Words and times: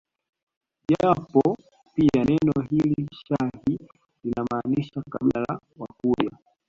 Japo 0.89 1.55
pia 1.95 2.23
neno 2.23 2.53
hili 2.69 3.07
shahi 3.11 3.79
linamaanisha 4.23 5.01
kabila 5.09 5.45
la 5.49 5.59
Wakurya 5.77 6.37